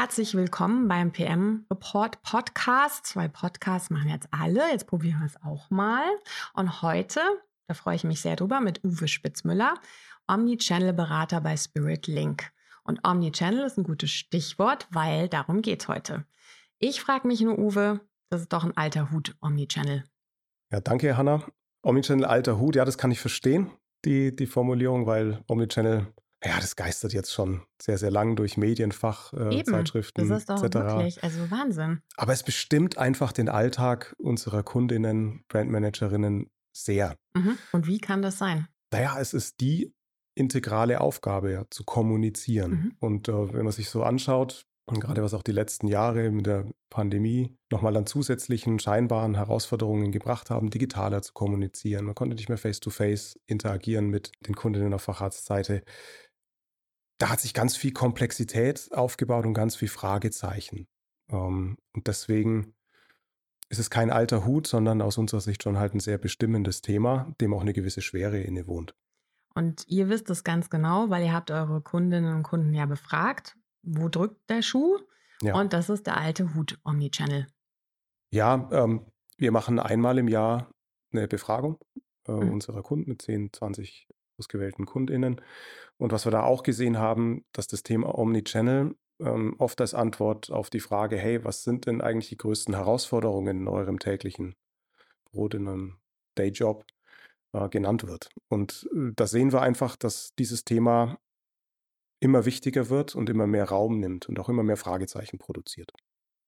Herzlich 0.00 0.34
willkommen 0.34 0.88
beim 0.88 1.12
PM 1.12 1.66
Report 1.70 2.22
Podcast. 2.22 3.04
Zwei 3.04 3.28
Podcasts 3.28 3.90
machen 3.90 4.08
jetzt 4.08 4.28
alle. 4.30 4.70
Jetzt 4.70 4.86
probieren 4.86 5.18
wir 5.20 5.26
es 5.26 5.36
auch 5.44 5.68
mal. 5.68 6.04
Und 6.54 6.80
heute, 6.80 7.20
da 7.66 7.74
freue 7.74 7.96
ich 7.96 8.04
mich 8.04 8.22
sehr 8.22 8.34
drüber, 8.34 8.62
mit 8.62 8.82
Uwe 8.82 9.08
Spitzmüller, 9.08 9.74
Omnichannel-Berater 10.26 11.42
bei 11.42 11.54
Spirit 11.54 12.06
Link. 12.06 12.50
Und 12.82 13.06
Omnichannel 13.06 13.62
ist 13.66 13.76
ein 13.76 13.84
gutes 13.84 14.10
Stichwort, 14.10 14.88
weil 14.90 15.28
darum 15.28 15.60
geht 15.60 15.82
es 15.82 15.88
heute. 15.88 16.24
Ich 16.78 17.02
frage 17.02 17.28
mich 17.28 17.42
nur, 17.42 17.58
Uwe, 17.58 18.00
das 18.30 18.40
ist 18.40 18.54
doch 18.54 18.64
ein 18.64 18.74
alter 18.78 19.10
Hut, 19.10 19.36
Omnichannel. 19.42 20.04
Ja, 20.72 20.80
danke, 20.80 21.18
Hanna. 21.18 21.44
Omnichannel, 21.82 22.24
alter 22.24 22.58
Hut, 22.58 22.74
ja, 22.74 22.86
das 22.86 22.96
kann 22.96 23.10
ich 23.10 23.20
verstehen, 23.20 23.70
die, 24.06 24.34
die 24.34 24.46
Formulierung, 24.46 25.04
weil 25.04 25.44
Omnichannel 25.46 26.06
ja, 26.44 26.58
das 26.58 26.74
geistert 26.74 27.12
jetzt 27.12 27.32
schon 27.32 27.62
sehr, 27.80 27.98
sehr 27.98 28.10
lang 28.10 28.34
durch 28.34 28.56
Medienfach, 28.56 29.32
äh, 29.34 29.62
Zeitschriften 29.62 30.28
das 30.28 30.40
ist 30.40 30.48
doch 30.48 30.62
etc. 30.62 30.74
wirklich, 30.74 31.22
also 31.22 31.50
Wahnsinn. 31.50 32.00
Aber 32.16 32.32
es 32.32 32.42
bestimmt 32.42 32.96
einfach 32.96 33.32
den 33.32 33.48
Alltag 33.48 34.14
unserer 34.18 34.62
Kundinnen, 34.62 35.44
Brandmanagerinnen 35.48 36.50
sehr. 36.72 37.16
Mhm. 37.34 37.58
Und 37.72 37.86
wie 37.86 37.98
kann 37.98 38.22
das 38.22 38.38
sein? 38.38 38.68
Naja, 38.90 39.18
es 39.20 39.34
ist 39.34 39.60
die 39.60 39.92
integrale 40.34 41.00
Aufgabe, 41.00 41.52
ja, 41.52 41.64
zu 41.70 41.84
kommunizieren. 41.84 42.70
Mhm. 42.70 42.92
Und 43.00 43.28
äh, 43.28 43.52
wenn 43.52 43.64
man 43.64 43.72
sich 43.72 43.90
so 43.90 44.02
anschaut, 44.02 44.66
und 44.86 44.98
gerade 44.98 45.22
was 45.22 45.34
auch 45.34 45.42
die 45.42 45.52
letzten 45.52 45.86
Jahre 45.86 46.30
mit 46.30 46.46
der 46.46 46.66
Pandemie 46.88 47.56
nochmal 47.70 47.96
an 47.96 48.06
zusätzlichen 48.06 48.80
scheinbaren 48.80 49.36
Herausforderungen 49.36 50.10
gebracht 50.10 50.50
haben, 50.50 50.70
digitaler 50.70 51.22
zu 51.22 51.32
kommunizieren. 51.32 52.06
Man 52.06 52.16
konnte 52.16 52.34
nicht 52.34 52.48
mehr 52.48 52.58
face-to-face 52.58 53.36
-face 53.36 53.40
interagieren 53.46 54.08
mit 54.08 54.32
den 54.48 54.56
Kundinnen 54.56 54.92
auf 54.92 55.02
Facharztseite 55.02 55.82
da 57.20 57.28
hat 57.28 57.40
sich 57.40 57.52
ganz 57.52 57.76
viel 57.76 57.92
Komplexität 57.92 58.88
aufgebaut 58.92 59.44
und 59.44 59.54
ganz 59.54 59.76
viel 59.76 59.88
Fragezeichen. 59.88 60.88
Ähm, 61.28 61.76
und 61.92 62.06
deswegen 62.06 62.74
ist 63.68 63.78
es 63.78 63.90
kein 63.90 64.10
alter 64.10 64.46
Hut, 64.46 64.66
sondern 64.66 65.02
aus 65.02 65.18
unserer 65.18 65.40
Sicht 65.40 65.62
schon 65.62 65.78
halt 65.78 65.94
ein 65.94 66.00
sehr 66.00 66.18
bestimmendes 66.18 66.80
Thema, 66.80 67.34
dem 67.40 67.52
auch 67.54 67.60
eine 67.60 67.74
gewisse 67.74 68.00
Schwere 68.00 68.40
innewohnt. 68.40 68.94
Und 69.54 69.86
ihr 69.86 70.08
wisst 70.08 70.30
es 70.30 70.44
ganz 70.44 70.70
genau, 70.70 71.10
weil 71.10 71.24
ihr 71.24 71.32
habt 71.32 71.50
eure 71.50 71.82
Kundinnen 71.82 72.34
und 72.34 72.42
Kunden 72.42 72.72
ja 72.72 72.86
befragt, 72.86 73.56
wo 73.82 74.08
drückt 74.08 74.48
der 74.48 74.62
Schuh? 74.62 74.98
Ja. 75.42 75.54
Und 75.54 75.72
das 75.72 75.90
ist 75.90 76.06
der 76.06 76.16
alte 76.16 76.54
Hut 76.54 76.78
Omnichannel. 76.84 77.46
Ja, 78.30 78.68
ähm, 78.72 79.06
wir 79.36 79.52
machen 79.52 79.78
einmal 79.78 80.18
im 80.18 80.28
Jahr 80.28 80.72
eine 81.12 81.28
Befragung 81.28 81.78
äh, 82.26 82.32
mhm. 82.32 82.52
unserer 82.52 82.82
Kunden 82.82 83.10
mit 83.10 83.22
10, 83.22 83.52
20 83.52 84.08
ausgewählten 84.38 84.86
KundInnen. 84.86 85.40
Und 86.00 86.12
was 86.12 86.24
wir 86.24 86.32
da 86.32 86.42
auch 86.42 86.62
gesehen 86.62 86.98
haben, 86.98 87.44
dass 87.52 87.66
das 87.66 87.82
Thema 87.82 88.18
Omnichannel 88.18 88.96
ähm, 89.20 89.54
oft 89.58 89.80
als 89.82 89.92
Antwort 89.92 90.50
auf 90.50 90.70
die 90.70 90.80
Frage, 90.80 91.18
hey, 91.18 91.44
was 91.44 91.62
sind 91.62 91.86
denn 91.86 92.00
eigentlich 92.00 92.30
die 92.30 92.38
größten 92.38 92.74
Herausforderungen 92.74 93.60
in 93.60 93.68
eurem 93.68 93.98
täglichen 93.98 94.54
Brot, 95.30 95.52
in 95.52 95.68
einem 95.68 95.98
Dayjob 96.36 96.86
äh, 97.52 97.68
genannt 97.68 98.06
wird. 98.06 98.30
Und 98.48 98.88
äh, 98.94 99.12
da 99.14 99.26
sehen 99.26 99.52
wir 99.52 99.60
einfach, 99.60 99.94
dass 99.96 100.34
dieses 100.38 100.64
Thema 100.64 101.18
immer 102.18 102.46
wichtiger 102.46 102.88
wird 102.88 103.14
und 103.14 103.28
immer 103.28 103.46
mehr 103.46 103.68
Raum 103.68 104.00
nimmt 104.00 104.26
und 104.26 104.40
auch 104.40 104.48
immer 104.48 104.62
mehr 104.62 104.78
Fragezeichen 104.78 105.38
produziert. 105.38 105.92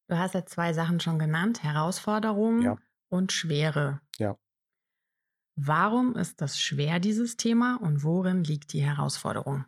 Du 0.09 0.19
hast 0.19 0.35
ja 0.35 0.47
zwei 0.47 0.73
Sachen 0.73 0.99
schon 0.99 1.19
genannt, 1.19 1.63
Herausforderungen 1.63 2.63
ja. 2.63 2.77
und 3.11 3.33
Schwere. 3.33 4.01
Ja. 4.19 4.39
Warum 5.57 6.17
ist 6.17 6.41
das 6.41 6.59
schwer, 6.59 6.99
dieses 6.99 7.37
Thema, 7.37 7.79
und 7.83 8.05
worin 8.05 8.43
liegt 8.43 8.73
die 8.73 8.83
Herausforderung? 8.83 9.65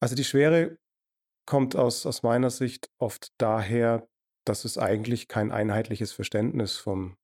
Also 0.00 0.14
die 0.14 0.24
Schwere 0.24 0.78
kommt 1.46 1.76
aus, 1.76 2.06
aus 2.06 2.22
meiner 2.22 2.50
Sicht 2.50 2.90
oft 2.98 3.32
daher, 3.38 4.08
dass 4.46 4.64
es 4.64 4.78
eigentlich 4.78 5.28
kein 5.28 5.52
einheitliches 5.52 6.12
Verständnis 6.12 6.76
vom 6.76 7.16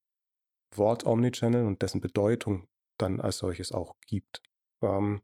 Wort 0.75 1.07
Omnichannel 1.07 1.65
und 1.65 1.83
dessen 1.83 2.01
Bedeutung 2.01 2.69
dann 2.99 3.21
als 3.21 3.39
solches 3.39 3.73
auch 3.73 3.95
gibt. 4.07 4.43
Ähm, 4.83 5.23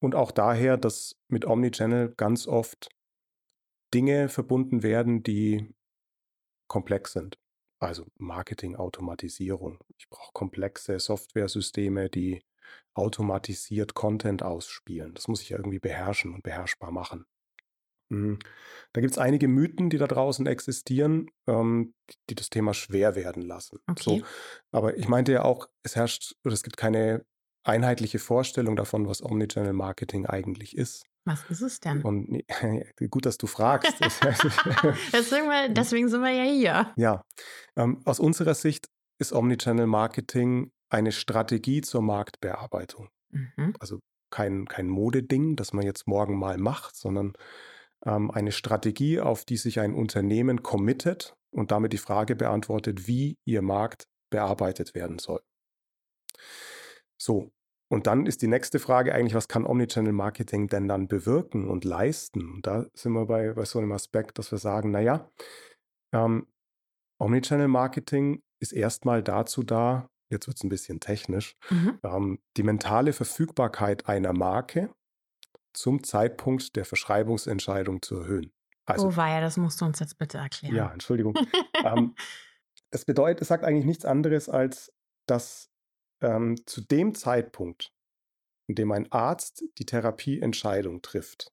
und 0.00 0.14
auch 0.14 0.30
daher, 0.30 0.78
dass 0.78 1.16
mit 1.28 1.44
Omnichannel 1.44 2.14
ganz 2.14 2.46
oft 2.46 2.88
Dinge 3.92 4.28
verbunden 4.28 4.82
werden, 4.82 5.22
die 5.22 5.74
komplex 6.68 7.12
sind 7.12 7.38
also 7.80 8.06
Marketing-Automatisierung. 8.18 9.78
Ich 9.98 10.08
brauche 10.08 10.32
komplexe 10.32 11.00
Softwaresysteme, 11.00 12.08
die 12.10 12.42
automatisiert 12.94 13.94
Content 13.94 14.42
ausspielen. 14.42 15.14
Das 15.14 15.28
muss 15.28 15.42
ich 15.42 15.50
ja 15.50 15.56
irgendwie 15.56 15.78
beherrschen 15.78 16.34
und 16.34 16.42
beherrschbar 16.42 16.92
machen. 16.92 17.24
Hm, 18.12 18.38
da 18.92 19.00
gibt 19.00 19.12
es 19.12 19.18
einige 19.18 19.48
Mythen, 19.48 19.88
die 19.88 19.98
da 19.98 20.06
draußen 20.06 20.46
existieren, 20.46 21.30
ähm, 21.46 21.94
die 22.28 22.34
das 22.34 22.50
Thema 22.50 22.74
schwer 22.74 23.14
werden 23.14 23.42
lassen. 23.42 23.78
Okay. 23.88 24.02
So, 24.02 24.22
aber 24.72 24.96
ich 24.96 25.08
meinte 25.08 25.32
ja 25.32 25.44
auch, 25.44 25.68
es 25.84 25.96
herrscht 25.96 26.34
oder 26.44 26.54
es 26.54 26.62
gibt 26.62 26.76
keine 26.76 27.24
einheitliche 27.62 28.18
Vorstellung 28.18 28.74
davon, 28.76 29.06
was 29.06 29.22
Omnichannel 29.22 29.72
Marketing 29.72 30.26
eigentlich 30.26 30.76
ist. 30.76 31.04
Was 31.24 31.44
ist 31.50 31.60
es 31.60 31.80
denn? 31.80 32.02
Und 32.02 32.42
gut, 33.10 33.26
dass 33.26 33.38
du 33.38 33.46
fragst. 33.46 33.94
deswegen, 34.00 35.48
wir, 35.48 35.68
deswegen, 35.70 36.08
sind 36.08 36.22
wir 36.22 36.30
ja 36.30 36.44
hier. 36.44 36.92
Ja, 36.96 37.24
ähm, 37.76 38.00
aus 38.04 38.20
unserer 38.20 38.54
Sicht 38.54 38.88
ist 39.18 39.32
Omnichannel 39.32 39.86
Marketing 39.86 40.72
eine 40.88 41.12
Strategie 41.12 41.82
zur 41.82 42.02
Marktbearbeitung. 42.02 43.08
Mhm. 43.30 43.74
Also 43.78 44.00
kein, 44.30 44.66
kein 44.66 44.88
Modeding, 44.88 45.56
das 45.56 45.72
man 45.72 45.84
jetzt 45.84 46.06
morgen 46.06 46.38
mal 46.38 46.56
macht, 46.56 46.96
sondern 46.96 47.34
ähm, 48.04 48.30
eine 48.30 48.52
Strategie, 48.52 49.20
auf 49.20 49.44
die 49.44 49.56
sich 49.56 49.80
ein 49.80 49.94
Unternehmen 49.94 50.62
committet 50.62 51.34
und 51.50 51.70
damit 51.70 51.92
die 51.92 51.98
Frage 51.98 52.36
beantwortet, 52.36 53.06
wie 53.06 53.36
ihr 53.44 53.62
Markt 53.62 54.04
bearbeitet 54.30 54.94
werden 54.94 55.18
soll. 55.18 55.42
So, 57.18 57.50
und 57.90 58.06
dann 58.06 58.24
ist 58.24 58.40
die 58.40 58.46
nächste 58.46 58.78
Frage 58.78 59.12
eigentlich, 59.12 59.34
was 59.34 59.48
kann 59.48 59.66
Omnichannel 59.66 60.12
Marketing 60.12 60.68
denn 60.68 60.86
dann 60.86 61.08
bewirken 61.08 61.68
und 61.68 61.84
leisten? 61.84 62.48
Und 62.48 62.66
da 62.66 62.86
sind 62.94 63.12
wir 63.12 63.26
bei, 63.26 63.52
bei 63.52 63.64
so 63.64 63.80
einem 63.80 63.90
Aspekt, 63.90 64.38
dass 64.38 64.52
wir 64.52 64.58
sagen, 64.58 64.92
naja, 64.92 65.28
ähm, 66.14 66.46
Omnichannel 67.18 67.66
Marketing 67.66 68.42
ist 68.60 68.72
erstmal 68.72 69.24
dazu 69.24 69.64
da, 69.64 70.08
jetzt 70.30 70.46
wird 70.46 70.56
es 70.56 70.62
ein 70.62 70.68
bisschen 70.68 71.00
technisch, 71.00 71.56
mhm. 71.68 71.98
ähm, 72.04 72.38
die 72.56 72.62
mentale 72.62 73.12
Verfügbarkeit 73.12 74.08
einer 74.08 74.32
Marke 74.32 74.94
zum 75.72 76.04
Zeitpunkt 76.04 76.76
der 76.76 76.84
Verschreibungsentscheidung 76.84 78.02
zu 78.02 78.18
erhöhen. 78.18 78.52
Also, 78.86 79.08
oh 79.08 79.16
weia, 79.16 79.40
das 79.40 79.56
musst 79.56 79.80
du 79.80 79.84
uns 79.84 79.98
jetzt 79.98 80.16
bitte 80.16 80.38
erklären. 80.38 80.76
Ja, 80.76 80.92
Entschuldigung. 80.92 81.34
ähm, 81.84 82.14
es 82.92 83.04
bedeutet, 83.04 83.42
es 83.42 83.48
sagt 83.48 83.64
eigentlich 83.64 83.84
nichts 83.84 84.04
anderes, 84.04 84.48
als 84.48 84.92
dass 85.26 85.69
ähm, 86.20 86.56
zu 86.66 86.80
dem 86.80 87.14
Zeitpunkt, 87.14 87.92
in 88.68 88.74
dem 88.74 88.92
ein 88.92 89.10
Arzt 89.10 89.64
die 89.78 89.86
Therapieentscheidung 89.86 91.02
trifft, 91.02 91.52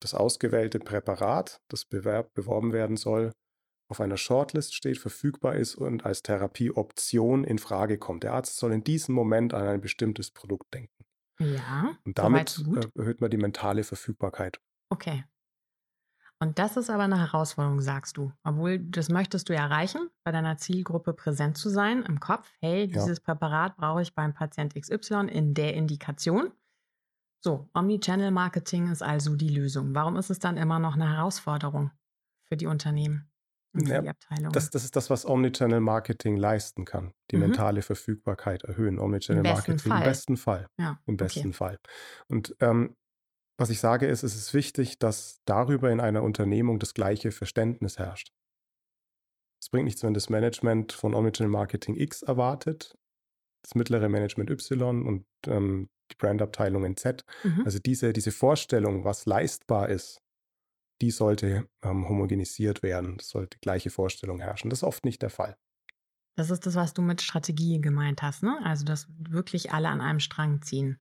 das 0.00 0.14
ausgewählte 0.14 0.78
Präparat, 0.78 1.60
das 1.68 1.84
bewerb, 1.84 2.32
beworben 2.32 2.72
werden 2.72 2.96
soll, 2.96 3.32
auf 3.90 4.00
einer 4.00 4.16
Shortlist 4.16 4.74
steht, 4.74 4.98
verfügbar 4.98 5.56
ist 5.56 5.74
und 5.74 6.06
als 6.06 6.22
Therapieoption 6.22 7.44
in 7.44 7.58
Frage 7.58 7.98
kommt. 7.98 8.22
Der 8.22 8.34
Arzt 8.34 8.56
soll 8.56 8.72
in 8.72 8.84
diesem 8.84 9.14
Moment 9.14 9.52
an 9.52 9.66
ein 9.66 9.80
bestimmtes 9.80 10.30
Produkt 10.30 10.72
denken. 10.72 11.04
Ja. 11.40 11.96
Und 12.04 12.18
damit 12.18 12.64
erhöht 12.94 13.20
man 13.20 13.30
die 13.30 13.36
mentale 13.36 13.82
Verfügbarkeit. 13.82 14.60
Okay. 14.90 15.24
Und 16.42 16.58
das 16.58 16.78
ist 16.78 16.88
aber 16.88 17.02
eine 17.02 17.18
Herausforderung, 17.18 17.82
sagst 17.82 18.16
du. 18.16 18.32
Obwohl, 18.44 18.78
das 18.78 19.10
möchtest 19.10 19.48
du 19.48 19.54
ja 19.54 19.60
erreichen, 19.60 20.08
bei 20.24 20.32
deiner 20.32 20.56
Zielgruppe 20.56 21.12
präsent 21.12 21.58
zu 21.58 21.68
sein 21.68 22.02
im 22.02 22.18
Kopf. 22.18 22.50
Hey, 22.60 22.88
dieses 22.88 23.18
ja. 23.18 23.24
Präparat 23.24 23.76
brauche 23.76 24.00
ich 24.00 24.14
beim 24.14 24.32
Patient 24.32 24.74
XY 24.74 25.28
in 25.28 25.52
der 25.52 25.74
Indikation. 25.74 26.50
So, 27.42 27.68
Omnichannel 27.74 28.30
Marketing 28.30 28.90
ist 28.90 29.02
also 29.02 29.36
die 29.36 29.50
Lösung. 29.50 29.94
Warum 29.94 30.16
ist 30.16 30.30
es 30.30 30.38
dann 30.38 30.56
immer 30.56 30.78
noch 30.78 30.94
eine 30.94 31.10
Herausforderung 31.10 31.90
für 32.48 32.56
die 32.56 32.66
Unternehmen 32.66 33.30
und 33.74 33.86
für 33.86 33.94
ja, 33.94 34.00
die 34.02 34.08
Abteilungen? 34.08 34.52
Das, 34.52 34.70
das, 34.70 34.84
ist 34.84 34.96
das, 34.96 35.10
was 35.10 35.26
Omnichannel 35.26 35.80
Marketing 35.80 36.36
leisten 36.36 36.86
kann. 36.86 37.12
Die 37.30 37.36
mhm. 37.36 37.48
mentale 37.48 37.82
Verfügbarkeit 37.82 38.64
erhöhen. 38.64 38.98
Omnichannel 38.98 39.42
Marketing 39.42 39.78
Fall. 39.78 39.98
im 39.98 40.04
besten 40.04 40.36
Fall. 40.38 40.66
Ja, 40.78 40.98
Im 41.04 41.18
besten 41.18 41.48
okay. 41.48 41.52
Fall. 41.52 41.78
Und 42.28 42.56
ähm, 42.60 42.96
was 43.60 43.68
ich 43.68 43.78
sage, 43.78 44.06
ist, 44.06 44.22
es 44.22 44.34
ist 44.34 44.54
wichtig, 44.54 44.98
dass 44.98 45.42
darüber 45.44 45.90
in 45.90 46.00
einer 46.00 46.22
Unternehmung 46.22 46.78
das 46.78 46.94
gleiche 46.94 47.30
Verständnis 47.30 47.98
herrscht. 47.98 48.32
Es 49.62 49.68
bringt 49.68 49.84
nichts, 49.84 50.02
wenn 50.02 50.14
das 50.14 50.30
Management 50.30 50.92
von 50.92 51.14
Omnichannel 51.14 51.50
Marketing 51.50 51.94
X 51.94 52.22
erwartet, 52.22 52.96
das 53.62 53.74
mittlere 53.74 54.08
Management 54.08 54.48
Y 54.48 55.06
und 55.06 55.26
ähm, 55.46 55.90
die 56.10 56.16
Brandabteilung 56.16 56.96
Z. 56.96 57.22
Mhm. 57.44 57.62
Also 57.66 57.78
diese, 57.78 58.14
diese 58.14 58.32
Vorstellung, 58.32 59.04
was 59.04 59.26
leistbar 59.26 59.90
ist, 59.90 60.22
die 61.02 61.10
sollte 61.10 61.68
ähm, 61.82 62.08
homogenisiert 62.08 62.82
werden. 62.82 63.18
Es 63.20 63.28
sollte 63.28 63.58
die 63.58 63.60
gleiche 63.60 63.90
Vorstellung 63.90 64.40
herrschen. 64.40 64.70
Das 64.70 64.78
ist 64.78 64.84
oft 64.84 65.04
nicht 65.04 65.20
der 65.20 65.30
Fall. 65.30 65.58
Das 66.36 66.50
ist 66.50 66.64
das, 66.64 66.76
was 66.76 66.94
du 66.94 67.02
mit 67.02 67.20
Strategie 67.20 67.78
gemeint 67.82 68.22
hast, 68.22 68.42
ne? 68.42 68.58
Also, 68.64 68.86
dass 68.86 69.06
wirklich 69.18 69.72
alle 69.72 69.88
an 69.88 70.00
einem 70.00 70.20
Strang 70.20 70.62
ziehen. 70.62 70.98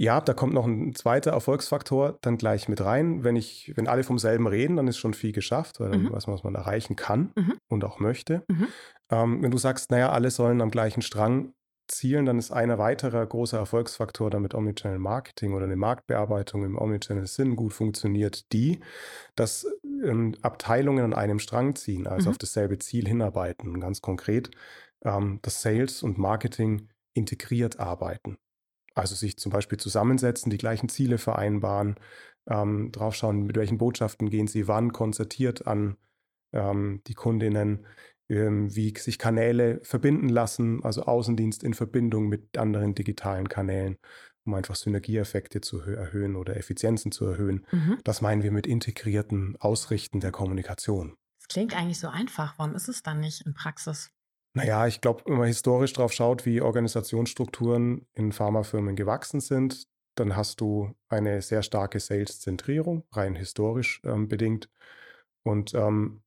Ja, 0.00 0.20
da 0.20 0.32
kommt 0.32 0.54
noch 0.54 0.64
ein 0.64 0.94
zweiter 0.94 1.32
Erfolgsfaktor 1.32 2.18
dann 2.20 2.38
gleich 2.38 2.68
mit 2.68 2.80
rein. 2.80 3.24
Wenn 3.24 3.34
ich, 3.34 3.72
wenn 3.74 3.88
alle 3.88 4.04
vom 4.04 4.16
selben 4.16 4.46
reden, 4.46 4.76
dann 4.76 4.86
ist 4.86 4.96
schon 4.98 5.12
viel 5.12 5.32
geschafft, 5.32 5.80
weil 5.80 5.90
dann 5.90 6.04
mhm. 6.04 6.12
weiß 6.12 6.28
man, 6.28 6.34
was 6.34 6.44
man 6.44 6.54
erreichen 6.54 6.94
kann 6.94 7.32
mhm. 7.34 7.54
und 7.68 7.84
auch 7.84 7.98
möchte. 7.98 8.44
Mhm. 8.46 8.68
Ähm, 9.10 9.42
wenn 9.42 9.50
du 9.50 9.58
sagst, 9.58 9.90
naja, 9.90 10.10
alle 10.10 10.30
sollen 10.30 10.60
am 10.60 10.70
gleichen 10.70 11.02
Strang 11.02 11.52
zielen, 11.88 12.26
dann 12.26 12.38
ist 12.38 12.52
ein 12.52 12.78
weiterer 12.78 13.26
großer 13.26 13.58
Erfolgsfaktor, 13.58 14.30
damit 14.30 14.54
Omnichannel 14.54 15.00
Marketing 15.00 15.54
oder 15.54 15.64
eine 15.64 15.74
Marktbearbeitung 15.74 16.64
im 16.64 16.78
Omnichannel 16.78 17.26
Sinn 17.26 17.56
gut 17.56 17.72
funktioniert, 17.72 18.52
die, 18.52 18.78
dass 19.34 19.66
ähm, 20.04 20.36
Abteilungen 20.42 21.04
an 21.04 21.14
einem 21.14 21.40
Strang 21.40 21.74
ziehen, 21.74 22.06
also 22.06 22.28
mhm. 22.28 22.30
auf 22.30 22.38
dasselbe 22.38 22.78
Ziel 22.78 23.08
hinarbeiten. 23.08 23.80
Ganz 23.80 24.00
konkret, 24.00 24.50
ähm, 25.04 25.40
dass 25.42 25.60
Sales 25.60 26.04
und 26.04 26.18
Marketing 26.18 26.88
integriert 27.14 27.80
arbeiten. 27.80 28.38
Also 28.98 29.14
sich 29.14 29.36
zum 29.36 29.52
Beispiel 29.52 29.78
zusammensetzen, 29.78 30.50
die 30.50 30.58
gleichen 30.58 30.88
Ziele 30.88 31.18
vereinbaren, 31.18 31.96
ähm, 32.48 32.90
draufschauen, 32.92 33.44
mit 33.44 33.56
welchen 33.56 33.78
Botschaften 33.78 34.30
gehen 34.30 34.46
sie 34.46 34.68
wann 34.68 34.92
konzertiert 34.92 35.66
an 35.66 35.96
ähm, 36.52 37.02
die 37.06 37.14
Kundinnen, 37.14 37.86
ähm, 38.28 38.74
wie 38.74 38.96
sich 38.96 39.18
Kanäle 39.18 39.80
verbinden 39.82 40.28
lassen, 40.28 40.82
also 40.82 41.02
Außendienst 41.02 41.62
in 41.62 41.74
Verbindung 41.74 42.28
mit 42.28 42.58
anderen 42.58 42.94
digitalen 42.94 43.48
Kanälen, 43.48 43.98
um 44.44 44.54
einfach 44.54 44.76
Synergieeffekte 44.76 45.60
zu 45.60 45.80
erhöhen 45.80 46.36
oder 46.36 46.56
Effizienzen 46.56 47.12
zu 47.12 47.26
erhöhen. 47.26 47.66
Mhm. 47.70 47.98
Das 48.04 48.20
meinen 48.20 48.42
wir 48.42 48.52
mit 48.52 48.66
integrierten 48.66 49.56
Ausrichten 49.60 50.20
der 50.20 50.32
Kommunikation. 50.32 51.14
Das 51.38 51.48
klingt 51.48 51.76
eigentlich 51.76 52.00
so 52.00 52.08
einfach. 52.08 52.58
Warum 52.58 52.74
ist 52.74 52.88
es 52.88 53.02
dann 53.02 53.20
nicht 53.20 53.46
in 53.46 53.54
Praxis? 53.54 54.10
Naja, 54.58 54.86
ich 54.86 55.00
glaube, 55.00 55.22
wenn 55.26 55.38
man 55.38 55.46
historisch 55.46 55.92
drauf 55.92 56.12
schaut, 56.12 56.46
wie 56.46 56.60
Organisationsstrukturen 56.60 58.06
in 58.14 58.32
Pharmafirmen 58.32 58.96
gewachsen 58.96 59.40
sind, 59.40 59.86
dann 60.14 60.36
hast 60.36 60.60
du 60.60 60.94
eine 61.08 61.42
sehr 61.42 61.62
starke 61.62 62.00
Sales-Zentrierung, 62.00 63.04
rein 63.12 63.34
historisch 63.34 64.00
ähm, 64.04 64.28
bedingt. 64.28 64.68
Und 65.44 65.74
ähm, 65.74 66.22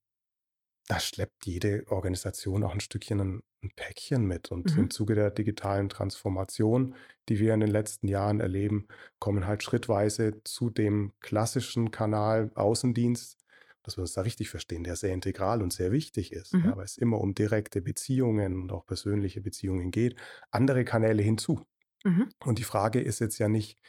da 0.87 0.99
schleppt 0.99 1.45
jede 1.45 1.85
Organisation 1.87 2.63
auch 2.63 2.73
ein 2.73 2.79
Stückchen 2.79 3.19
ein, 3.19 3.43
ein 3.63 3.71
Päckchen 3.75 4.25
mit. 4.25 4.51
Und 4.51 4.73
mhm. 4.73 4.83
im 4.83 4.89
Zuge 4.89 5.15
der 5.15 5.31
digitalen 5.31 5.89
Transformation, 5.89 6.95
die 7.29 7.39
wir 7.39 7.53
in 7.53 7.59
den 7.59 7.69
letzten 7.69 8.07
Jahren 8.07 8.39
erleben, 8.39 8.87
kommen 9.19 9.47
halt 9.47 9.63
schrittweise 9.63 10.41
zu 10.43 10.69
dem 10.69 11.13
klassischen 11.19 11.91
Kanal 11.91 12.51
Außendienst, 12.55 13.37
dass 13.83 13.97
wir 13.97 14.01
uns 14.01 14.13
da 14.13 14.21
richtig 14.21 14.49
verstehen, 14.49 14.83
der 14.83 14.95
sehr 14.95 15.13
integral 15.13 15.61
und 15.61 15.73
sehr 15.73 15.91
wichtig 15.91 16.31
ist, 16.31 16.53
mhm. 16.53 16.65
ja, 16.65 16.77
weil 16.77 16.85
es 16.85 16.97
immer 16.97 17.19
um 17.19 17.33
direkte 17.33 17.81
Beziehungen 17.81 18.61
und 18.61 18.71
auch 18.71 18.85
persönliche 18.85 19.41
Beziehungen 19.41 19.91
geht, 19.91 20.15
andere 20.51 20.85
Kanäle 20.85 21.23
hinzu. 21.23 21.65
Mhm. 22.03 22.29
Und 22.43 22.59
die 22.59 22.63
Frage 22.63 23.01
ist 23.01 23.19
jetzt 23.19 23.37
ja 23.39 23.47
nicht, 23.47 23.79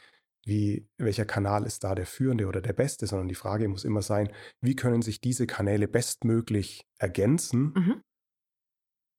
wie, 0.45 0.87
welcher 0.97 1.25
Kanal 1.25 1.65
ist 1.65 1.83
da 1.83 1.95
der 1.95 2.05
führende 2.05 2.47
oder 2.47 2.61
der 2.61 2.73
beste, 2.73 3.07
sondern 3.07 3.27
die 3.27 3.35
Frage 3.35 3.67
muss 3.67 3.85
immer 3.85 4.01
sein, 4.01 4.31
wie 4.61 4.75
können 4.75 5.01
sich 5.01 5.21
diese 5.21 5.47
Kanäle 5.47 5.87
bestmöglich 5.87 6.85
ergänzen, 6.97 7.73
mhm. 7.75 8.01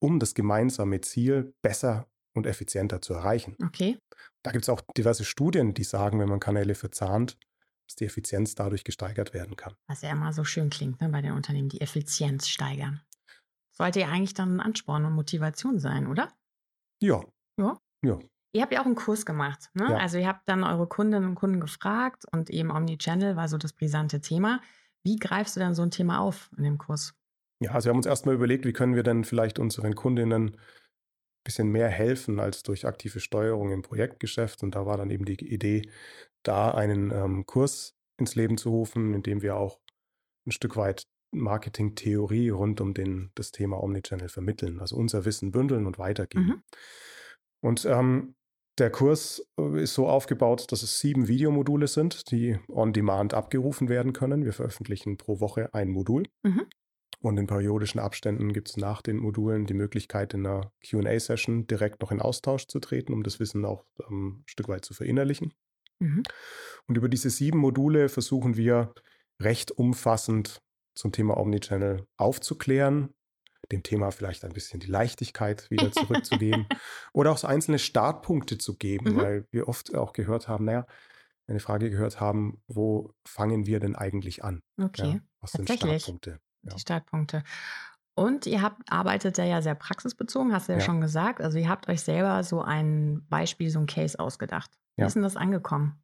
um 0.00 0.19
das 0.19 0.35
gemeinsame 0.35 1.00
Ziel 1.00 1.55
besser 1.62 2.09
und 2.35 2.47
effizienter 2.47 3.00
zu 3.00 3.15
erreichen. 3.15 3.56
Okay. 3.65 3.97
Da 4.43 4.50
gibt 4.50 4.65
es 4.65 4.69
auch 4.69 4.82
diverse 4.97 5.25
Studien, 5.25 5.73
die 5.73 5.85
sagen, 5.85 6.19
wenn 6.19 6.29
man 6.29 6.41
Kanäle 6.41 6.75
verzahnt, 6.75 7.38
dass 7.86 7.96
die 7.96 8.06
Effizienz 8.06 8.54
dadurch 8.54 8.84
gesteigert 8.84 9.34
werden 9.34 9.56
kann. 9.56 9.75
Was 9.86 10.02
ja 10.02 10.10
immer 10.10 10.32
so 10.32 10.44
schön 10.44 10.70
klingt 10.70 11.00
ne, 11.00 11.08
bei 11.08 11.22
den 11.22 11.32
Unternehmen, 11.32 11.69
die 11.69 11.81
Effizienz 11.81 12.48
steigern. 12.48 13.00
Sollte 13.72 14.00
ja 14.00 14.08
eigentlich 14.08 14.34
dann 14.34 14.56
ein 14.56 14.60
Ansporn 14.60 15.04
und 15.04 15.14
Motivation 15.14 15.78
sein, 15.78 16.06
oder? 16.06 16.32
Ja. 17.00 17.22
Ja. 17.58 17.78
Ja. 18.02 18.19
Ihr 18.52 18.62
habt 18.62 18.72
ja 18.72 18.81
auch 18.81 18.86
einen 18.86 18.94
Kurs 18.94 19.26
gemacht. 19.26 19.70
Ne? 19.75 19.88
Ja. 19.90 19.96
Also 19.96 20.19
ihr 20.19 20.28
habt 20.28 20.48
dann 20.48 20.62
eure 20.62 20.86
Kundinnen 20.86 21.28
und 21.28 21.34
Kunden 21.34 21.60
gefragt 21.60 22.25
und 22.31 22.50
eben 22.50 22.70
Omnichannel 22.70 23.34
war 23.34 23.48
so 23.48 23.58
das 23.58 23.72
brisante 23.72 24.20
Thema. 24.20 24.60
Wie 25.02 25.16
greifst 25.16 25.56
du 25.56 25.60
dann 25.60 25.75
so 25.75 25.82
ein 25.82 25.90
Thema 25.90 26.20
auf 26.20 26.50
in 26.56 26.62
dem 26.62 26.78
Kurs? 26.78 27.14
Ja, 27.60 27.72
also 27.72 27.86
wir 27.86 27.90
haben 27.90 27.98
uns 27.98 28.06
erstmal 28.06 28.34
überlegt, 28.34 28.64
wie 28.64 28.72
können 28.72 28.94
wir 28.94 29.02
denn 29.02 29.25
vielleicht 29.25 29.58
unseren 29.58 29.94
Kundinnen 29.94 30.56
bisschen 31.44 31.69
mehr 31.69 31.88
helfen 31.88 32.41
als 32.41 32.62
durch 32.62 32.87
aktive 32.87 33.20
Steuerung 33.20 33.70
im 33.70 33.82
Projektgeschäft. 33.82 34.62
Und 34.62 34.75
da 34.75 34.87
war 34.87 34.96
dann 34.96 35.11
eben 35.11 35.25
die 35.25 35.35
Idee, 35.35 35.82
da 36.43 36.70
einen 36.70 37.11
ähm, 37.11 37.46
Kurs 37.46 37.94
ins 38.19 38.35
Leben 38.35 38.56
zu 38.56 38.70
rufen, 38.70 39.14
in 39.14 39.23
dem 39.23 39.43
wir 39.43 39.56
auch 39.56 39.79
ein 40.46 40.52
Stück 40.52 40.76
weit 40.76 41.06
Marketing-Theorie 41.32 42.50
rund 42.50 42.81
um 42.81 42.94
den, 42.94 43.31
das 43.35 43.50
Thema 43.50 43.82
Omnichannel 43.82 44.29
vermitteln, 44.29 44.81
also 44.81 44.96
unser 44.96 45.25
Wissen 45.25 45.50
bündeln 45.50 45.87
und 45.87 45.99
weitergeben. 45.99 46.46
Mhm. 46.46 46.62
Und 47.61 47.85
ähm, 47.87 48.35
der 48.79 48.91
Kurs 48.91 49.46
äh, 49.58 49.82
ist 49.82 49.94
so 49.94 50.08
aufgebaut, 50.08 50.70
dass 50.70 50.82
es 50.82 50.99
sieben 51.00 51.29
Videomodule 51.29 51.87
sind, 51.87 52.31
die 52.31 52.58
on 52.69 52.93
demand 52.93 53.35
abgerufen 53.35 53.88
werden 53.88 54.12
können. 54.12 54.44
Wir 54.44 54.52
veröffentlichen 54.52 55.17
pro 55.17 55.41
Woche 55.41 55.73
ein 55.75 55.88
Modul. 55.88 56.25
Mhm. 56.43 56.67
Und 57.25 57.38
in 57.38 57.47
periodischen 57.47 58.00
Abständen 58.00 58.53
gibt 58.53 58.69
es 58.69 58.76
nach 58.76 59.00
den 59.00 59.17
Modulen 59.17 59.65
die 59.65 59.73
Möglichkeit, 59.73 60.35
in 60.35 60.47
einer 60.47 60.71
QA-Session 60.87 61.67
direkt 61.67 62.03
noch 62.03 62.11
in 62.11 62.21
Austausch 62.21 62.67
zu 62.67 62.81
treten, 62.81 63.15
um 63.15 63.23
das 63.23 63.41
Wissen 63.41 63.65
auch 63.65 63.87
ähm, 64.11 64.41
ein 64.41 64.44
Stück 64.47 64.69
weit 64.69 64.85
zu 64.85 64.93
verinnerlichen. 64.93 65.55
Mhm. 66.00 66.23
Und 66.87 66.99
über 66.99 67.09
diese 67.09 67.31
sieben 67.31 67.59
Module 67.59 68.11
versuchen 68.11 68.59
wir 68.59 68.93
recht 69.41 69.73
umfassend 69.73 70.61
zum 70.94 71.12
Thema 71.12 71.38
Omnichannel 71.38 72.06
aufzuklären, 72.19 73.15
dem 73.73 73.82
Thema 73.82 74.11
vielleicht 74.11 74.44
ein 74.44 74.53
bisschen 74.53 74.81
die 74.81 74.91
Leichtigkeit 74.91 75.70
wieder 75.70 75.93
zurückzugeben 75.93 76.67
oder 77.15 77.32
auch 77.32 77.38
so 77.38 77.47
einzelne 77.47 77.79
Startpunkte 77.79 78.59
zu 78.59 78.77
geben, 78.77 79.15
mhm. 79.15 79.17
weil 79.17 79.47
wir 79.50 79.67
oft 79.67 79.94
auch 79.94 80.12
gehört 80.12 80.47
haben, 80.47 80.67
naja, 80.67 80.87
eine 81.47 81.61
Frage 81.61 81.88
gehört 81.88 82.20
haben, 82.20 82.62
wo 82.67 83.15
fangen 83.27 83.65
wir 83.65 83.81
denn 83.81 83.97
eigentlich 83.97 84.44
an? 84.44 84.61
Okay. 84.79 85.12
Ja, 85.15 85.20
was 85.41 85.53
sind 85.53 85.70
Startpunkte? 85.70 86.38
Ja. 86.64 86.75
Die 86.75 86.81
Startpunkte. 86.81 87.43
Und 88.17 88.46
ihr 88.46 88.62
habt, 88.62 88.81
arbeitet 88.91 89.39
ja, 89.39 89.60
sehr 89.60 89.74
praxisbezogen, 89.74 90.53
hast 90.53 90.69
du 90.69 90.72
ja, 90.72 90.79
ja, 90.79 90.84
schon 90.84 91.00
gesagt. 91.00 91.41
Also 91.41 91.58
ihr 91.58 91.69
habt 91.69 91.89
euch 91.89 92.03
selber 92.03 92.44
so 92.44 92.62
ein 92.62 93.27
Beispiel, 93.29 93.70
so 93.70 93.81
ein 93.81 93.86
Case 93.86 94.19
ausgedacht. 94.19 94.70
Wie 94.96 95.03
ist 95.03 95.15
denn 95.15 95.22
das 95.22 95.36
angekommen? 95.36 96.00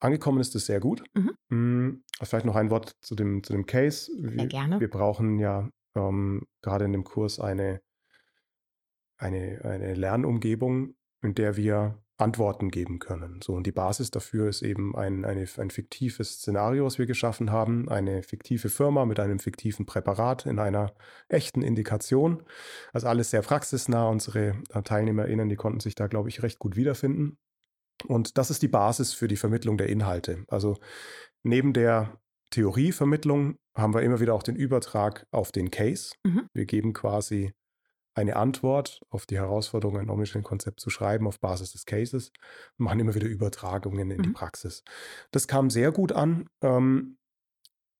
Angekommen 0.00 0.40
ist 0.40 0.54
es 0.54 0.66
sehr 0.66 0.80
gut. 0.80 1.02
Mhm. 1.14 1.32
Hm, 1.50 2.04
vielleicht 2.22 2.46
noch 2.46 2.56
ein 2.56 2.70
Wort 2.70 2.96
zu 3.00 3.14
dem, 3.14 3.42
zu 3.42 3.52
dem 3.52 3.66
Case. 3.66 4.10
Wir, 4.18 4.30
sehr 4.32 4.46
gerne. 4.46 4.80
Wir 4.80 4.90
brauchen 4.90 5.38
ja 5.38 5.68
ähm, 5.94 6.46
gerade 6.62 6.84
in 6.84 6.92
dem 6.92 7.04
Kurs 7.04 7.38
eine, 7.38 7.80
eine, 9.16 9.60
eine 9.64 9.94
Lernumgebung, 9.94 10.94
in 11.22 11.34
der 11.34 11.56
wir 11.56 12.02
Antworten 12.20 12.70
geben 12.70 12.98
können. 12.98 13.40
So, 13.42 13.54
und 13.54 13.66
die 13.66 13.72
Basis 13.72 14.10
dafür 14.10 14.48
ist 14.48 14.62
eben 14.62 14.96
ein, 14.96 15.24
eine, 15.24 15.46
ein 15.56 15.70
fiktives 15.70 16.34
Szenario, 16.34 16.84
was 16.84 16.98
wir 16.98 17.06
geschaffen 17.06 17.50
haben, 17.50 17.88
eine 17.88 18.22
fiktive 18.22 18.68
Firma 18.68 19.04
mit 19.04 19.20
einem 19.20 19.38
fiktiven 19.38 19.86
Präparat 19.86 20.46
in 20.46 20.58
einer 20.58 20.92
echten 21.28 21.62
Indikation. 21.62 22.42
Also 22.92 23.08
alles 23.08 23.30
sehr 23.30 23.42
praxisnah. 23.42 24.08
Unsere 24.08 24.56
äh, 24.72 24.82
TeilnehmerInnen, 24.82 25.48
die 25.48 25.56
konnten 25.56 25.80
sich 25.80 25.94
da, 25.94 26.06
glaube 26.06 26.28
ich, 26.28 26.42
recht 26.42 26.58
gut 26.58 26.76
wiederfinden. 26.76 27.38
Und 28.06 28.38
das 28.38 28.50
ist 28.50 28.62
die 28.62 28.68
Basis 28.68 29.12
für 29.12 29.28
die 29.28 29.36
Vermittlung 29.36 29.76
der 29.76 29.88
Inhalte. 29.88 30.44
Also 30.48 30.78
neben 31.42 31.72
der 31.72 32.20
Theorievermittlung 32.50 33.56
haben 33.76 33.94
wir 33.94 34.02
immer 34.02 34.20
wieder 34.20 34.34
auch 34.34 34.42
den 34.42 34.56
Übertrag 34.56 35.26
auf 35.30 35.52
den 35.52 35.70
Case. 35.70 36.14
Mhm. 36.24 36.46
Wir 36.52 36.66
geben 36.66 36.92
quasi 36.92 37.52
eine 38.20 38.36
Antwort 38.36 39.00
auf 39.10 39.26
die 39.26 39.36
Herausforderung, 39.36 39.98
ein 39.98 40.10
Omnichannel-Konzept 40.10 40.80
zu 40.80 40.90
schreiben 40.90 41.26
auf 41.26 41.40
Basis 41.40 41.72
des 41.72 41.86
Cases 41.86 42.32
und 42.78 42.84
machen 42.84 43.00
immer 43.00 43.14
wieder 43.14 43.26
Übertragungen 43.26 44.10
in 44.10 44.18
mhm. 44.18 44.22
die 44.22 44.30
Praxis. 44.30 44.84
Das 45.30 45.48
kam 45.48 45.70
sehr 45.70 45.90
gut 45.92 46.12
an, 46.12 46.48
ähm, 46.62 47.16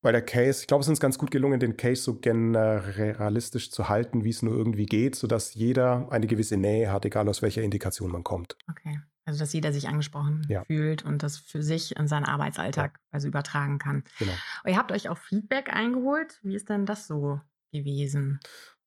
weil 0.03 0.13
der 0.13 0.23
Case, 0.23 0.63
ich 0.63 0.67
glaube, 0.67 0.81
es 0.81 0.87
ist 0.87 0.91
uns 0.91 1.01
ganz 1.01 1.19
gut 1.19 1.31
gelungen, 1.31 1.61
den 1.61 1.77
Case 1.77 2.03
so 2.03 2.19
generalistisch 2.19 3.71
zu 3.71 3.89
halten, 3.89 4.25
wie 4.25 4.31
es 4.31 4.43
nur 4.43 4.55
irgendwie 4.55 4.87
geht, 4.87 5.15
sodass 5.15 5.55
jeder 5.55 6.11
eine 6.11 6.27
gewisse 6.27 6.57
Nähe 6.57 6.91
hat, 6.91 7.05
egal 7.05 7.29
aus 7.29 7.43
welcher 7.43 7.63
Indikation 7.63 8.11
man 8.11 8.25
kommt. 8.25 8.57
Okay. 8.71 9.01
Also, 9.27 9.41
dass 9.41 9.53
jeder 9.53 9.73
sich 9.73 9.89
angesprochen 9.89 10.47
ja. 10.49 10.65
fühlt 10.65 11.05
und 11.05 11.23
das 11.23 11.37
für 11.37 11.63
sich 11.63 11.97
in 11.97 12.09
seinen 12.09 12.25
Arbeitsalltag 12.25 12.95
ja. 12.95 13.01
also 13.13 13.29
übertragen 13.29 13.79
kann. 13.79 14.05
Genau. 14.19 14.33
ihr 14.67 14.77
habt 14.77 14.91
euch 14.91 15.09
auch 15.09 15.19
Feedback 15.19 15.73
eingeholt. 15.73 16.41
Wie 16.43 16.57
ist 16.57 16.71
denn 16.71 16.87
das 16.87 17.07
so 17.07 17.41
gewesen? 17.71 18.41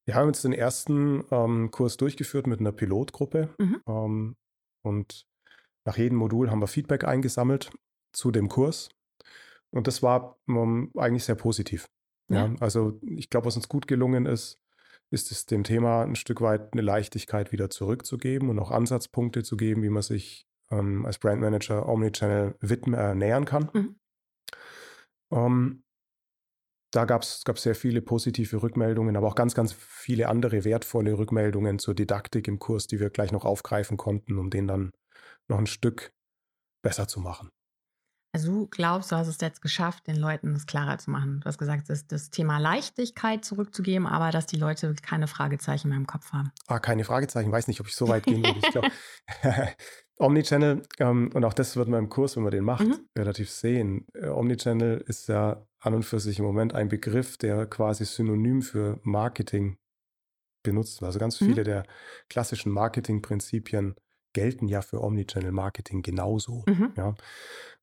Wir 0.06 0.16
haben 0.16 0.28
jetzt 0.28 0.44
den 0.44 0.54
ersten 0.54 1.24
ähm, 1.32 1.72
Kurs 1.72 1.98
durchgeführt 1.98 2.48
mit 2.48 2.60
einer 2.60 2.72
Pilotgruppe. 2.72 3.50
Mhm. 3.58 3.82
Ähm, 3.88 4.36
und 4.84 5.26
nach 5.86 5.98
jedem 5.98 6.18
Modul 6.18 6.52
haben 6.52 6.62
wir 6.62 6.68
Feedback 6.68 7.04
eingesammelt. 7.04 7.72
zu 8.14 8.30
dem 8.32 8.48
Kurs. 8.48 8.90
Und 9.72 9.88
das 9.88 10.04
war 10.04 10.38
ähm, 10.48 10.92
eigentlich 10.96 11.24
sehr 11.24 11.36
positiv. 11.36 11.90
Ja. 12.30 12.46
ja. 12.46 12.56
also 12.60 13.00
ich 13.02 13.30
glaube, 13.30 13.48
was 13.48 13.56
uns 13.56 13.68
gut 13.68 13.88
gelungen 13.88 14.26
ist, 14.26 14.60
ist 15.10 15.32
es 15.32 15.46
dem 15.46 15.64
Thema 15.64 16.04
ein 16.04 16.16
Stück 16.16 16.42
weit 16.42 16.74
eine 16.74 16.82
Leichtigkeit 16.82 17.52
wieder 17.52 17.70
zurückzugeben 17.70 18.50
und 18.50 18.60
auch 18.60 18.72
Ansatzpunkte 18.72 19.44
zu 19.44 19.58
geben, 19.58 19.84
wie 19.84 19.90
man 19.90 20.02
sich 20.04 20.48
ähm, 20.72 21.06
als 21.06 21.20
Brandmanager 21.20 21.88
Omnichannel 21.88 22.56
widmen, 22.60 23.00
äh, 23.00 23.16
nähern 23.16 23.46
kann. 23.46 23.70
Mhm. 23.74 23.96
Da 26.94 27.06
gab 27.06 27.24
es 27.24 27.44
sehr 27.56 27.74
viele 27.74 28.04
positive 28.04 28.62
Rückmeldungen, 28.62 29.18
aber 29.18 29.28
auch 29.28 29.34
ganz, 29.34 29.56
ganz 29.56 29.74
viele 29.74 30.30
andere 30.30 30.64
wertvolle 30.64 31.18
Rückmeldungen 31.18 31.80
zur 31.80 31.96
Didaktik 31.96 32.48
im 32.48 32.60
Kurs, 32.60 32.86
die 32.86 33.00
wir 33.00 33.10
gleich 33.10 33.32
noch 33.32 33.46
aufgreifen 33.46 33.98
konnten, 33.98 34.38
um 34.38 34.52
den 34.52 34.68
dann 34.68 34.92
noch 35.48 35.58
ein 35.58 35.66
Stück 35.66 36.12
besser 36.84 37.08
zu 37.08 37.20
machen. 37.20 37.50
Also 38.36 38.52
du 38.52 38.68
glaubst, 38.68 39.12
du 39.12 39.16
hast 39.16 39.28
es 39.28 39.40
jetzt 39.42 39.62
geschafft, 39.62 40.08
den 40.08 40.16
Leuten 40.16 40.56
es 40.56 40.66
klarer 40.68 40.98
zu 41.00 41.10
machen. 41.10 41.40
Du 41.42 41.46
hast 41.46 41.58
gesagt, 41.58 41.90
das, 41.90 42.08
das 42.08 42.30
Thema 42.30 42.60
Leichtigkeit 42.60 43.44
zurückzugeben, 43.44 44.08
aber 44.08 44.32
dass 44.32 44.46
die 44.48 44.56
Leute 44.56 44.94
keine 44.96 45.28
Fragezeichen 45.28 45.90
mehr 45.90 45.98
im 45.98 46.08
Kopf 46.08 46.32
haben. 46.32 46.52
Ah, 46.68 46.80
keine 46.80 47.04
Fragezeichen. 47.04 47.50
Ich 47.50 47.54
weiß 47.54 47.68
nicht, 47.68 47.80
ob 47.80 47.88
ich 47.88 47.96
so 47.96 48.08
weit 48.08 48.24
gehen 48.26 48.44
würde. 48.44 48.60
Ich 48.60 48.72
glaube, 48.72 48.92
Omnichannel, 50.20 50.84
ähm, 51.00 51.32
und 51.34 51.44
auch 51.44 51.54
das 51.54 51.76
wird 51.76 51.88
man 51.88 52.04
im 52.04 52.10
Kurs, 52.10 52.36
wenn 52.36 52.44
man 52.44 52.52
den 52.52 52.64
macht, 52.64 52.88
mhm. 52.88 53.08
relativ 53.18 53.50
sehen. 53.50 54.06
Äh, 54.14 54.28
Omnichannel 54.28 55.04
ist 55.08 55.28
ja 55.28 55.66
an 55.80 55.96
und 55.96 56.04
für 56.04 56.20
sich 56.20 56.40
im 56.40 56.46
Moment 56.46 56.74
ein 56.76 56.88
Begriff, 56.88 57.38
der 57.38 57.66
quasi 57.66 58.06
synonym 58.06 58.62
für 58.62 59.00
Marketing 59.04 59.78
benutzt 60.64 61.02
wird. 61.02 61.08
Also 61.08 61.20
ganz 61.20 61.42
mhm. 61.42 61.46
viele 61.48 61.62
mhm. 61.62 61.66
der 61.66 61.84
klassischen 62.30 62.72
Marketingprinzipien 62.72 63.96
gelten 64.34 64.68
ja 64.68 64.82
für 64.82 65.02
Omnichannel-Marketing 65.02 66.02
genauso. 66.02 66.64
Mhm. 66.68 66.94
Ja. 66.96 67.16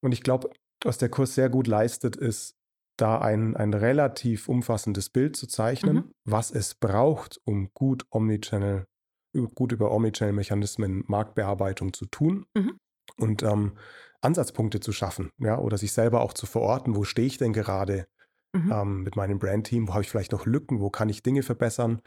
Und 0.01 0.13
ich 0.13 0.23
glaube, 0.23 0.51
was 0.83 0.99
der 0.99 1.09
Kurs 1.09 1.35
sehr 1.35 1.49
gut 1.49 1.67
leistet, 1.67 2.17
ist, 2.17 2.57
da 2.97 3.19
ein, 3.19 3.57
ein 3.57 3.73
relativ 3.73 4.49
umfassendes 4.49 5.09
Bild 5.09 5.37
zu 5.37 5.47
zeichnen, 5.47 5.97
mhm. 5.97 6.15
was 6.25 6.51
es 6.51 6.75
braucht, 6.75 7.41
um 7.45 7.73
gut 7.73 8.05
Omnichannel, 8.11 8.87
gut 9.33 9.73
über 9.73 9.93
Omnichannel-Mechanismen 9.93 11.05
Marktbearbeitung 11.07 11.93
zu 11.93 12.07
tun 12.07 12.47
mhm. 12.55 12.79
und 13.17 13.43
ähm, 13.43 13.77
Ansatzpunkte 14.21 14.81
zu 14.81 14.93
schaffen, 14.93 15.31
ja, 15.39 15.59
oder 15.59 15.79
sich 15.79 15.93
selber 15.93 16.21
auch 16.21 16.33
zu 16.33 16.47
verorten, 16.47 16.95
wo 16.95 17.05
stehe 17.05 17.27
ich 17.27 17.39
denn 17.39 17.53
gerade 17.53 18.07
mhm. 18.53 18.73
ähm, 18.73 19.03
mit 19.03 19.17
meinem 19.17 19.39
Brandteam, 19.39 19.89
wo 19.89 19.93
habe 19.93 20.03
ich 20.03 20.11
vielleicht 20.11 20.33
noch 20.33 20.47
Lücken, 20.47 20.81
wo 20.81 20.91
kann 20.91 21.09
ich 21.09 21.23
Dinge 21.23 21.43
verbessern. 21.43 22.03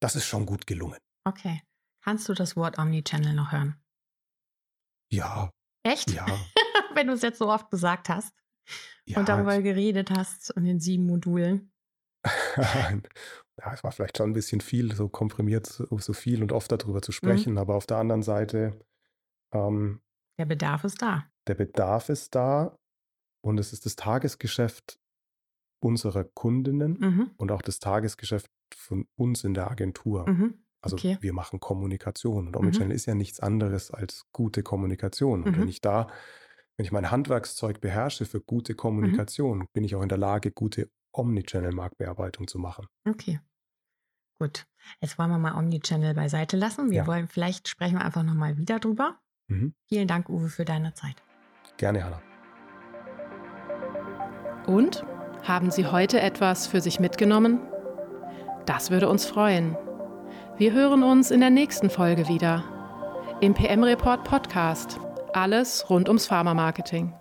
Das 0.00 0.16
ist 0.16 0.26
schon 0.26 0.46
gut 0.46 0.66
gelungen. 0.66 0.98
Okay. 1.24 1.62
Kannst 2.02 2.28
du 2.28 2.34
das 2.34 2.56
Wort 2.56 2.78
Omnichannel 2.78 3.34
noch 3.34 3.52
hören? 3.52 3.76
Ja. 5.10 5.50
Echt? 5.82 6.10
Ja. 6.10 6.26
Wenn 6.94 7.08
du 7.08 7.12
es 7.12 7.22
jetzt 7.22 7.38
so 7.38 7.50
oft 7.50 7.70
gesagt 7.70 8.08
hast 8.08 8.32
ja, 9.04 9.18
und 9.18 9.28
darüber 9.28 9.60
geredet 9.60 10.10
hast 10.10 10.50
und 10.56 10.64
den 10.64 10.80
sieben 10.80 11.06
Modulen. 11.06 11.72
ja, 13.58 13.72
es 13.74 13.84
war 13.84 13.92
vielleicht 13.92 14.16
schon 14.16 14.30
ein 14.30 14.34
bisschen 14.34 14.60
viel, 14.60 14.94
so 14.94 15.08
komprimiert, 15.08 15.66
so 15.66 16.12
viel 16.12 16.42
und 16.42 16.52
oft 16.52 16.70
darüber 16.70 17.02
zu 17.02 17.10
mhm. 17.10 17.14
sprechen, 17.14 17.52
mhm. 17.52 17.58
aber 17.58 17.74
auf 17.74 17.86
der 17.86 17.98
anderen 17.98 18.22
Seite. 18.22 18.78
Ähm, 19.52 20.00
der 20.38 20.46
Bedarf 20.46 20.84
ist 20.84 21.02
da. 21.02 21.26
Der 21.46 21.54
Bedarf 21.54 22.08
ist 22.08 22.34
da 22.34 22.76
und 23.42 23.58
es 23.58 23.72
ist 23.72 23.86
das 23.86 23.96
Tagesgeschäft 23.96 25.00
unserer 25.80 26.24
Kundinnen 26.24 26.96
mhm. 26.98 27.30
und 27.36 27.52
auch 27.52 27.62
das 27.62 27.78
Tagesgeschäft 27.78 28.50
von 28.74 29.06
uns 29.16 29.44
in 29.44 29.54
der 29.54 29.70
Agentur. 29.70 30.28
Mhm. 30.28 30.62
Also 30.80 30.96
okay. 30.96 31.18
wir 31.20 31.32
machen 31.32 31.60
Kommunikation 31.60 32.46
und 32.46 32.56
Omnichannel 32.56 32.90
mhm. 32.90 32.94
ist 32.94 33.06
ja 33.06 33.14
nichts 33.14 33.40
anderes 33.40 33.90
als 33.90 34.26
gute 34.32 34.62
Kommunikation. 34.62 35.42
Und 35.42 35.56
mhm. 35.56 35.62
wenn 35.62 35.68
ich 35.68 35.80
da, 35.80 36.08
wenn 36.76 36.84
ich 36.84 36.92
mein 36.92 37.10
Handwerkszeug 37.10 37.80
beherrsche 37.80 38.26
für 38.26 38.40
gute 38.40 38.74
mhm. 38.74 38.76
Kommunikation, 38.76 39.58
mhm. 39.58 39.66
bin 39.72 39.84
ich 39.84 39.96
auch 39.96 40.02
in 40.02 40.08
der 40.08 40.18
Lage, 40.18 40.52
gute 40.52 40.90
Omnichannel-Marktbearbeitung 41.12 42.46
zu 42.46 42.58
machen. 42.58 42.86
Okay. 43.08 43.40
Gut. 44.38 44.66
Jetzt 45.00 45.18
wollen 45.18 45.30
wir 45.30 45.38
mal 45.38 45.54
Omnichannel 45.54 46.14
beiseite 46.14 46.56
lassen. 46.56 46.90
Wir 46.90 46.98
ja. 46.98 47.06
wollen, 47.06 47.28
vielleicht 47.28 47.68
sprechen 47.68 47.98
wir 47.98 48.04
einfach 48.04 48.22
nochmal 48.22 48.56
wieder 48.56 48.78
drüber. 48.78 49.16
Mhm. 49.48 49.74
Vielen 49.86 50.08
Dank, 50.08 50.28
Uwe, 50.28 50.48
für 50.48 50.64
deine 50.64 50.94
Zeit. 50.94 51.16
Gerne, 51.76 52.04
Hanna. 52.04 52.22
Und? 54.66 55.04
Haben 55.44 55.70
Sie 55.70 55.86
heute 55.86 56.20
etwas 56.20 56.66
für 56.66 56.80
sich 56.80 56.98
mitgenommen? 57.00 57.60
Das 58.66 58.90
würde 58.90 59.08
uns 59.08 59.24
freuen. 59.24 59.76
Wir 60.56 60.72
hören 60.72 61.02
uns 61.02 61.30
in 61.30 61.40
der 61.40 61.50
nächsten 61.50 61.90
Folge 61.90 62.28
wieder. 62.28 62.64
Im 63.40 63.54
PM 63.54 63.84
Report 63.84 64.24
Podcast. 64.24 64.98
Alles 65.32 65.88
rund 65.88 66.08
ums 66.08 66.26
Pharma-Marketing. 66.26 67.14